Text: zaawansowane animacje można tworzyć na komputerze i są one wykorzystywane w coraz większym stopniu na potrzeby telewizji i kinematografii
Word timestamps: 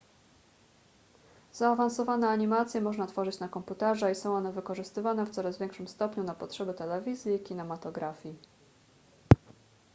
zaawansowane 1.53 2.29
animacje 2.29 2.81
można 2.81 3.07
tworzyć 3.07 3.39
na 3.39 3.49
komputerze 3.49 4.11
i 4.11 4.15
są 4.15 4.33
one 4.35 4.51
wykorzystywane 4.51 5.25
w 5.25 5.29
coraz 5.29 5.57
większym 5.57 5.87
stopniu 5.87 6.23
na 6.23 6.33
potrzeby 6.35 6.73
telewizji 6.73 7.33
i 7.35 7.39
kinematografii 7.39 8.35